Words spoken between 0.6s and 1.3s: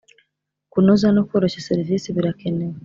Kunoza no